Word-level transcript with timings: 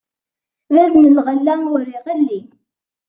Bab 0.73 0.93
n 0.97 1.05
lɣella, 1.15 1.55
ur 1.73 1.81
iɣelli. 1.95 2.39